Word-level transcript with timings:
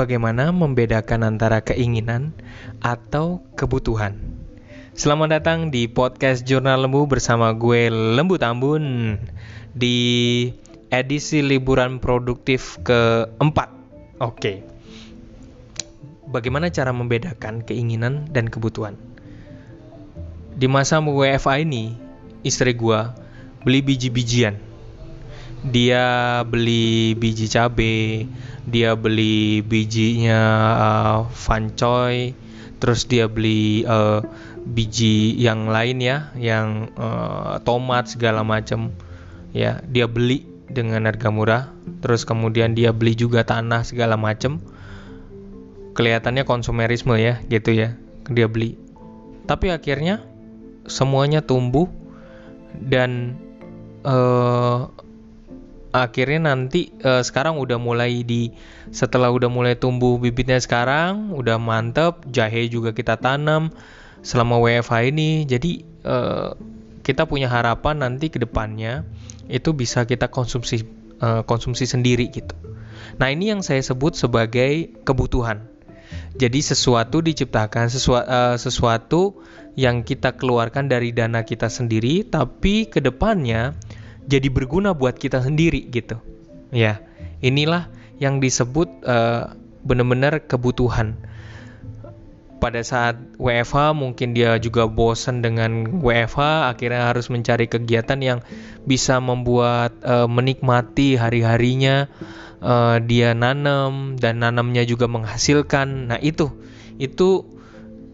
bagaimana 0.00 0.48
membedakan 0.48 1.28
antara 1.28 1.60
keinginan 1.60 2.32
atau 2.80 3.44
kebutuhan. 3.52 4.16
Selamat 4.96 5.36
datang 5.36 5.68
di 5.68 5.92
podcast 5.92 6.48
Jurnal 6.48 6.88
Lembu 6.88 7.04
bersama 7.04 7.52
gue 7.52 7.92
Lembu 7.92 8.40
Tambun 8.40 9.20
di 9.76 9.96
edisi 10.88 11.44
liburan 11.44 12.00
produktif 12.00 12.80
keempat. 12.80 13.68
Oke. 14.24 14.64
Bagaimana 16.32 16.72
cara 16.72 16.96
membedakan 16.96 17.60
keinginan 17.60 18.24
dan 18.32 18.48
kebutuhan? 18.48 18.96
Di 20.56 20.64
masa 20.64 21.04
WFA 21.04 21.60
ini, 21.60 21.92
istri 22.40 22.72
gue 22.72 23.00
beli 23.68 23.84
biji-bijian 23.84 24.70
dia 25.60 26.40
beli 26.48 27.12
biji 27.20 27.52
cabe, 27.52 28.24
dia 28.68 28.92
beli 28.98 29.64
bijinya 29.64 30.40
uh, 30.76 31.20
terus 32.80 33.04
dia 33.04 33.28
beli 33.28 33.84
uh, 33.84 34.24
biji 34.64 35.36
yang 35.36 35.68
lain 35.68 36.00
ya, 36.00 36.32
yang 36.36 36.92
uh, 36.96 37.60
tomat 37.64 38.08
segala 38.08 38.44
macam. 38.44 38.92
Ya, 39.50 39.82
dia 39.84 40.06
beli 40.06 40.46
dengan 40.70 41.10
harga 41.10 41.28
murah, 41.28 41.62
terus 42.00 42.22
kemudian 42.22 42.78
dia 42.78 42.94
beli 42.94 43.18
juga 43.18 43.42
tanah 43.42 43.82
segala 43.82 44.14
macam. 44.14 44.62
Kelihatannya 45.96 46.46
konsumerisme 46.46 47.18
ya, 47.18 47.42
gitu 47.50 47.74
ya. 47.74 47.98
Dia 48.30 48.46
beli. 48.46 48.78
Tapi 49.50 49.74
akhirnya 49.74 50.22
semuanya 50.86 51.42
tumbuh 51.42 51.90
dan 52.78 53.34
uh, 54.06 54.86
akhirnya 55.90 56.54
nanti 56.54 56.94
uh, 57.02 57.22
sekarang 57.22 57.58
udah 57.58 57.78
mulai 57.78 58.22
di 58.22 58.54
setelah 58.94 59.30
udah 59.30 59.50
mulai 59.50 59.74
tumbuh 59.74 60.18
bibitnya 60.18 60.58
sekarang 60.58 61.34
udah 61.34 61.58
mantep 61.58 62.26
jahe 62.30 62.70
juga 62.70 62.94
kita 62.94 63.18
tanam 63.18 63.74
selama 64.22 64.62
WFH 64.62 64.94
ini. 65.10 65.44
Jadi 65.46 65.82
uh, 66.06 66.54
kita 67.02 67.26
punya 67.26 67.50
harapan 67.50 68.06
nanti 68.06 68.30
ke 68.30 68.38
depannya 68.38 69.02
itu 69.50 69.74
bisa 69.74 70.06
kita 70.06 70.30
konsumsi 70.30 70.86
uh, 71.18 71.42
konsumsi 71.42 71.90
sendiri 71.90 72.30
gitu. 72.30 72.54
Nah 73.18 73.28
ini 73.34 73.50
yang 73.50 73.66
saya 73.66 73.82
sebut 73.82 74.14
sebagai 74.14 74.94
kebutuhan. 75.02 75.66
Jadi 76.34 76.62
sesuatu 76.62 77.22
diciptakan 77.22 77.90
sesuatu, 77.90 78.26
uh, 78.26 78.56
sesuatu 78.58 79.42
yang 79.74 80.02
kita 80.06 80.34
keluarkan 80.34 80.90
dari 80.90 81.14
dana 81.14 81.46
kita 81.46 81.70
sendiri 81.70 82.26
tapi 82.26 82.90
ke 82.90 82.98
depannya 82.98 83.74
jadi 84.30 84.46
berguna 84.46 84.94
buat 84.94 85.18
kita 85.18 85.42
sendiri 85.42 85.90
gitu. 85.90 86.22
Ya, 86.70 87.02
inilah 87.42 87.90
yang 88.22 88.38
disebut 88.38 88.86
uh, 89.02 89.58
benar-benar 89.82 90.46
kebutuhan. 90.46 91.18
Pada 92.60 92.84
saat 92.84 93.16
WFH 93.40 93.96
mungkin 93.96 94.36
dia 94.36 94.60
juga 94.60 94.84
bosan 94.84 95.40
dengan 95.40 95.98
WFH, 96.04 96.70
akhirnya 96.70 97.08
harus 97.08 97.32
mencari 97.32 97.66
kegiatan 97.66 98.20
yang 98.20 98.38
bisa 98.84 99.16
membuat 99.18 99.96
uh, 100.04 100.30
menikmati 100.30 101.18
hari-harinya. 101.18 102.06
Uh, 102.60 103.00
dia 103.00 103.32
nanam 103.32 104.20
dan 104.20 104.44
nanamnya 104.44 104.84
juga 104.84 105.08
menghasilkan. 105.08 106.12
Nah 106.12 106.20
itu, 106.20 106.52
itu 107.00 107.48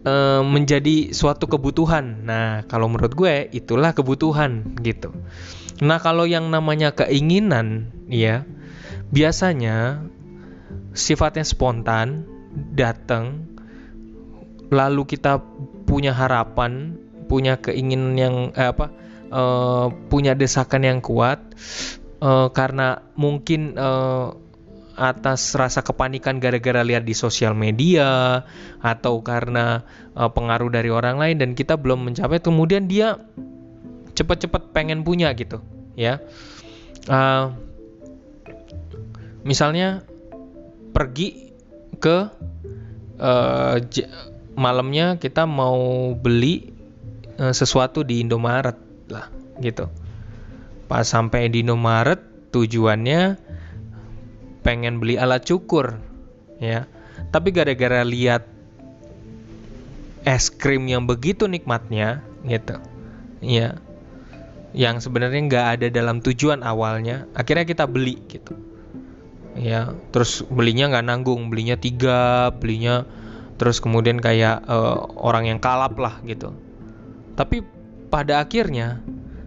uh, 0.07 0.41
menjadi 0.47 1.11
suatu 1.11 1.51
kebutuhan. 1.51 2.23
Nah 2.23 2.63
kalau 2.71 2.87
menurut 2.87 3.11
gue 3.11 3.51
itulah 3.51 3.91
kebutuhan 3.91 4.79
gitu. 4.79 5.11
Nah, 5.77 6.01
kalau 6.01 6.25
yang 6.25 6.49
namanya 6.49 6.89
keinginan, 6.89 7.93
ya, 8.09 8.49
biasanya 9.13 10.01
sifatnya 10.97 11.45
spontan, 11.45 12.25
datang, 12.73 13.45
lalu 14.73 15.05
kita 15.05 15.37
punya 15.85 16.17
harapan, 16.17 16.97
punya 17.29 17.61
keinginan 17.61 18.17
yang 18.17 18.35
eh, 18.57 18.73
apa, 18.73 18.89
uh, 19.29 19.93
punya 20.09 20.33
desakan 20.33 20.81
yang 20.81 20.99
kuat, 21.05 21.45
uh, 22.25 22.49
karena 22.49 23.05
mungkin 23.13 23.77
uh, 23.77 24.33
atas 24.97 25.53
rasa 25.53 25.85
kepanikan 25.85 26.41
gara-gara 26.41 26.81
lihat 26.81 27.05
di 27.05 27.13
sosial 27.13 27.53
media 27.53 28.41
atau 28.81 29.21
karena 29.21 29.85
uh, 30.17 30.27
pengaruh 30.33 30.73
dari 30.73 30.89
orang 30.89 31.21
lain 31.21 31.37
dan 31.37 31.49
kita 31.53 31.77
belum 31.77 32.09
mencapai, 32.09 32.41
kemudian 32.41 32.89
dia 32.89 33.21
cepet-cepet 34.17 34.73
pengen 34.73 35.05
punya 35.05 35.29
gitu 35.37 35.61
ya. 35.93 36.17
Uh, 37.05 37.53
misalnya 39.45 40.01
pergi 40.91 41.53
ke 42.01 42.27
uh, 43.21 43.77
malamnya 44.57 45.21
kita 45.21 45.45
mau 45.45 46.11
beli 46.17 46.73
uh, 47.37 47.53
sesuatu 47.53 48.01
di 48.01 48.25
Indomaret 48.25 48.75
lah 49.13 49.29
gitu. 49.61 49.87
Pas 50.89 51.05
sampai 51.05 51.53
di 51.53 51.61
Indomaret 51.61 52.49
tujuannya 52.49 53.46
pengen 54.67 54.99
beli 54.99 55.15
alat 55.15 55.47
cukur 55.47 55.95
ya. 56.59 56.83
Tapi 57.31 57.55
gara-gara 57.55 58.03
lihat 58.03 58.43
es 60.27 60.51
krim 60.51 60.91
yang 60.91 61.07
begitu 61.07 61.47
nikmatnya 61.47 62.19
gitu 62.43 62.75
ya 63.39 63.79
yang 64.75 64.99
sebenarnya 64.99 65.39
nggak 65.47 65.67
ada 65.79 65.87
dalam 65.87 66.19
tujuan 66.19 66.67
awalnya 66.67 67.23
akhirnya 67.31 67.63
kita 67.63 67.87
beli 67.87 68.19
gitu 68.27 68.59
ya. 69.55 69.95
Terus 70.11 70.43
belinya 70.51 70.91
nggak 70.91 71.05
nanggung 71.07 71.47
belinya 71.47 71.79
tiga 71.79 72.51
belinya 72.51 73.07
terus 73.55 73.79
kemudian 73.79 74.19
kayak 74.19 74.67
uh, 74.67 75.07
orang 75.15 75.47
yang 75.47 75.59
kalap 75.63 75.95
lah 75.95 76.19
gitu. 76.27 76.51
Tapi 77.39 77.63
pada 78.11 78.43
akhirnya 78.43 78.99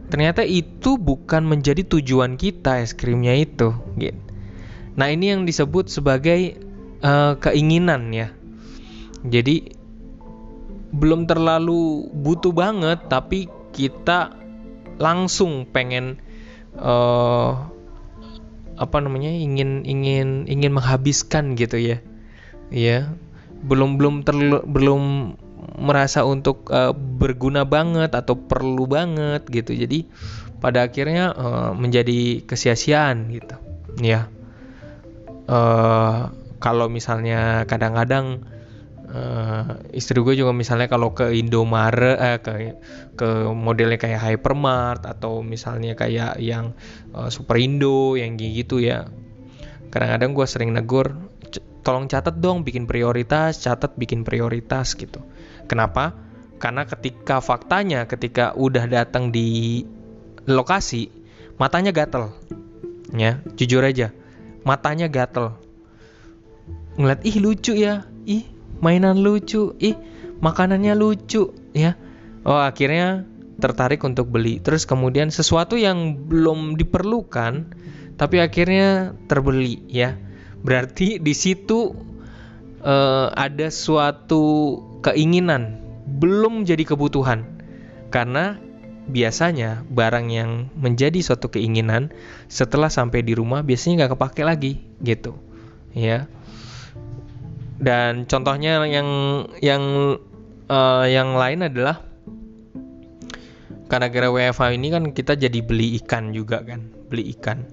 ternyata 0.08 0.42
itu 0.48 0.96
bukan 0.96 1.44
menjadi 1.44 1.84
tujuan 1.86 2.34
kita 2.40 2.80
es 2.82 2.96
krimnya 2.96 3.36
itu 3.36 3.76
gitu 4.00 4.29
nah 5.00 5.08
ini 5.08 5.32
yang 5.32 5.48
disebut 5.48 5.88
sebagai 5.88 6.60
uh, 7.00 7.40
keinginan 7.40 8.12
ya. 8.12 8.28
Jadi 9.24 9.76
belum 10.92 11.24
terlalu 11.24 12.08
butuh 12.12 12.52
banget 12.52 13.08
tapi 13.08 13.48
kita 13.72 14.36
langsung 15.00 15.64
pengen 15.64 16.20
uh, 16.76 17.70
apa 18.80 18.96
namanya 19.00 19.32
ingin 19.32 19.88
ingin 19.88 20.44
ingin 20.44 20.72
menghabiskan 20.76 21.56
gitu 21.56 21.80
ya. 21.80 21.98
Ya 22.68 23.08
belum 23.64 23.96
belum 23.96 24.24
terlalu 24.24 24.60
belum 24.68 25.02
merasa 25.80 26.24
untuk 26.24 26.68
uh, 26.72 26.92
berguna 26.92 27.64
banget 27.64 28.12
atau 28.12 28.36
perlu 28.36 28.84
banget 28.84 29.48
gitu. 29.48 29.72
Jadi 29.72 30.08
pada 30.60 30.84
akhirnya 30.84 31.32
uh, 31.32 31.72
menjadi 31.72 32.44
kesia-siaan 32.44 33.32
gitu. 33.32 33.56
Ya 34.00 34.28
uh, 35.50 36.30
kalau 36.62 36.86
misalnya 36.86 37.66
kadang-kadang 37.66 38.46
uh, 39.10 39.80
istri 39.90 40.22
gue 40.22 40.38
juga 40.38 40.54
misalnya 40.54 40.86
kalau 40.86 41.10
ke 41.16 41.34
Indomaret 41.34 42.16
eh, 42.20 42.38
ke 42.38 42.52
ke 43.18 43.28
modelnya 43.50 43.98
kayak 43.98 44.20
Hypermart 44.22 45.02
atau 45.04 45.42
misalnya 45.42 45.98
kayak 45.98 46.38
yang 46.38 46.78
uh, 47.12 47.28
Superindo 47.28 48.14
yang 48.14 48.38
gitu 48.38 48.78
ya. 48.78 49.10
Kadang-kadang 49.90 50.30
gue 50.38 50.46
sering 50.46 50.70
negur 50.70 51.18
tolong 51.80 52.06
catat 52.06 52.36
dong 52.38 52.62
bikin 52.62 52.84
prioritas 52.84 53.58
catat 53.58 53.98
bikin 53.98 54.22
prioritas 54.22 54.94
gitu. 54.94 55.24
Kenapa? 55.66 56.14
Karena 56.60 56.84
ketika 56.84 57.40
faktanya 57.40 58.04
ketika 58.04 58.52
udah 58.52 58.84
datang 58.84 59.32
di 59.32 59.80
lokasi 60.44 61.08
matanya 61.56 61.90
gatel 61.90 62.36
ya. 63.16 63.40
Jujur 63.56 63.80
aja 63.80 64.12
matanya 64.62 65.08
gatel 65.08 65.56
ngeliat 66.98 67.24
ih 67.24 67.36
lucu 67.40 67.72
ya 67.76 68.04
ih 68.28 68.44
mainan 68.80 69.20
lucu, 69.20 69.76
ih 69.78 69.94
makanannya 70.40 70.96
lucu, 70.96 71.52
ya. 71.76 71.94
Oh 72.42 72.58
akhirnya 72.58 73.28
tertarik 73.60 74.00
untuk 74.02 74.32
beli. 74.32 74.58
Terus 74.58 74.88
kemudian 74.88 75.28
sesuatu 75.28 75.76
yang 75.76 76.16
belum 76.16 76.80
diperlukan, 76.80 77.76
tapi 78.16 78.40
akhirnya 78.40 79.12
terbeli, 79.28 79.84
ya. 79.86 80.16
Berarti 80.64 81.20
di 81.20 81.34
situ 81.36 81.92
uh, 82.80 83.28
ada 83.36 83.68
suatu 83.68 84.76
keinginan, 85.04 85.80
belum 86.08 86.64
jadi 86.64 86.84
kebutuhan, 86.88 87.44
karena 88.08 88.56
biasanya 89.08 89.86
barang 89.88 90.26
yang 90.28 90.68
menjadi 90.76 91.22
suatu 91.24 91.48
keinginan 91.48 92.12
setelah 92.52 92.92
sampai 92.92 93.24
di 93.24 93.32
rumah 93.32 93.64
biasanya 93.64 94.04
nggak 94.04 94.12
kepake 94.18 94.42
lagi 94.44 94.72
gitu 95.00 95.38
ya 95.96 96.28
dan 97.80 98.28
contohnya 98.28 98.84
yang 98.84 99.08
yang 99.64 99.82
uh, 100.68 101.06
yang 101.08 101.32
lain 101.32 101.64
adalah 101.64 102.10
karena 103.90 104.06
gara 104.06 104.30
WFH 104.30 104.78
ini 104.78 104.88
kan 104.94 105.04
kita 105.10 105.34
jadi 105.34 105.58
beli 105.66 105.98
ikan 105.98 106.30
juga 106.30 106.62
kan, 106.62 106.86
beli 107.10 107.34
ikan. 107.34 107.66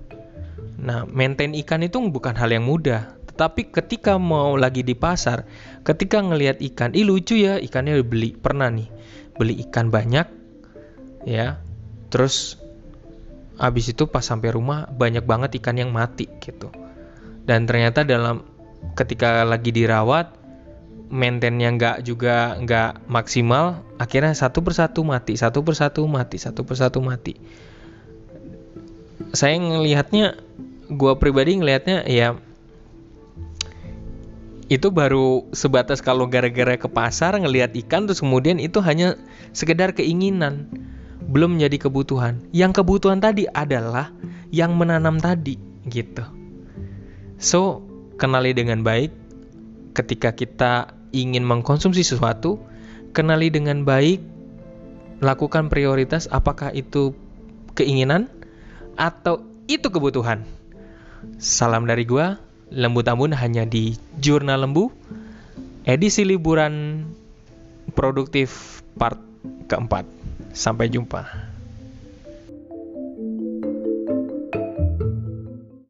Nah, 0.81 1.05
maintain 1.05 1.53
ikan 1.61 1.85
itu 1.85 2.01
bukan 2.09 2.33
hal 2.33 2.49
yang 2.49 2.65
mudah, 2.65 3.13
Tapi 3.37 3.69
ketika 3.69 4.17
mau 4.17 4.57
lagi 4.57 4.81
di 4.81 4.97
pasar, 4.97 5.45
ketika 5.85 6.25
ngelihat 6.25 6.57
ikan, 6.73 6.97
ih 6.97 7.05
lucu 7.05 7.37
ya 7.37 7.61
ikannya 7.61 8.01
beli. 8.01 8.33
Pernah 8.33 8.73
nih 8.73 8.89
beli 9.37 9.61
ikan 9.69 9.93
banyak, 9.93 10.25
ya. 11.27 11.59
Terus 12.07 12.55
habis 13.59 13.91
itu 13.91 14.07
pas 14.07 14.23
sampai 14.23 14.55
rumah 14.55 14.87
banyak 14.87 15.27
banget 15.27 15.59
ikan 15.59 15.75
yang 15.75 15.91
mati 15.91 16.31
gitu. 16.39 16.71
Dan 17.43 17.67
ternyata 17.67 18.07
dalam 18.07 18.47
ketika 18.95 19.43
lagi 19.43 19.75
dirawat 19.75 20.37
maintainnya 21.07 21.71
nggak 21.75 21.97
juga 22.03 22.59
nggak 22.59 23.07
maksimal 23.07 23.83
akhirnya 23.95 24.35
satu 24.35 24.59
persatu 24.59 25.07
mati 25.07 25.39
satu 25.39 25.63
persatu 25.63 26.03
mati 26.03 26.35
satu 26.35 26.67
persatu 26.67 26.99
mati 26.99 27.39
saya 29.31 29.55
ngelihatnya 29.55 30.35
gua 30.91 31.15
pribadi 31.15 31.57
ngelihatnya 31.57 32.03
ya 32.07 32.35
itu 34.67 34.91
baru 34.91 35.47
sebatas 35.55 36.03
kalau 36.03 36.27
gara-gara 36.27 36.75
ke 36.75 36.91
pasar 36.91 37.39
ngelihat 37.39 37.71
ikan 37.87 38.03
terus 38.03 38.19
kemudian 38.19 38.59
itu 38.59 38.83
hanya 38.83 39.15
sekedar 39.55 39.95
keinginan 39.95 40.67
belum 41.27 41.59
menjadi 41.59 41.87
kebutuhan. 41.87 42.39
Yang 42.55 42.83
kebutuhan 42.83 43.19
tadi 43.19 43.45
adalah 43.51 44.11
yang 44.49 44.73
menanam 44.79 45.19
tadi 45.19 45.59
gitu. 45.87 46.23
So 47.37 47.83
kenali 48.15 48.55
dengan 48.55 48.81
baik. 48.81 49.11
Ketika 49.93 50.33
kita 50.33 50.97
ingin 51.11 51.43
mengkonsumsi 51.43 52.03
sesuatu 52.03 52.59
kenali 53.11 53.51
dengan 53.51 53.83
baik. 53.83 54.23
Lakukan 55.17 55.73
prioritas 55.73 56.29
apakah 56.29 56.69
itu 56.77 57.17
keinginan 57.73 58.29
atau 58.93 59.41
itu 59.65 59.89
kebutuhan. 59.89 60.45
Salam 61.41 61.89
dari 61.89 62.05
gua 62.05 62.37
Lembu 62.69 63.01
Tambun 63.01 63.33
hanya 63.33 63.65
di 63.65 63.97
Jurnal 64.21 64.61
Lembu 64.61 64.93
edisi 65.89 66.21
liburan 66.21 67.01
produktif 67.97 68.79
part 68.99 69.17
keempat. 69.71 70.16
Sampai 70.57 70.89
jumpa. 70.89 71.46